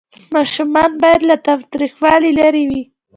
ماشومان 0.35 0.91
باید 1.01 1.21
له 1.29 1.35
تاوتریخوالي 1.45 2.31
لرې 2.39 2.63
وي. 2.69 2.81